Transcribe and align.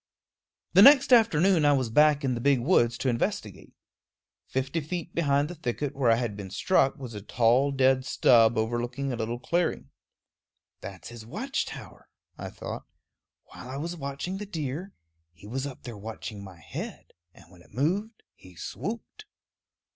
The 0.73 0.81
next 0.81 1.13
afternoon 1.13 1.63
I 1.63 1.73
was 1.73 1.91
back 1.91 2.25
in 2.25 2.33
the 2.33 2.41
big 2.41 2.59
woods 2.59 2.97
to 2.97 3.07
investigate. 3.07 3.73
Fifty 4.47 4.81
feet 4.81 5.13
behind 5.13 5.47
the 5.47 5.53
thicket 5.53 5.95
where 5.95 6.09
I 6.09 6.15
had 6.15 6.35
been 6.35 6.49
struck 6.49 6.97
was 6.97 7.13
a 7.13 7.21
tall 7.21 7.71
dead 7.71 8.03
stub 8.03 8.57
overlooking 8.57 9.13
a 9.13 9.15
little 9.15 9.37
clearing. 9.37 9.91
"That's 10.79 11.09
his 11.09 11.23
watch 11.23 11.67
tower," 11.67 12.09
I 12.35 12.49
thought. 12.49 12.87
"While 13.43 13.69
I 13.69 13.77
was 13.77 13.95
watching 13.95 14.39
the 14.39 14.47
deer, 14.47 14.91
he 15.33 15.45
was 15.45 15.67
up 15.67 15.83
there 15.83 15.99
watching 15.99 16.43
my 16.43 16.57
head, 16.59 17.13
and 17.35 17.51
when 17.51 17.61
it 17.61 17.71
moved 17.71 18.23
he 18.33 18.55
swooped." 18.55 19.25